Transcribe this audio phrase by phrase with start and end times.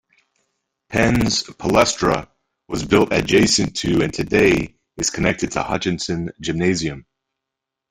[0.89, 2.27] Penn's Palestra
[2.67, 7.05] was built adjacent to and today is connected to Hutchinson Gymnasium.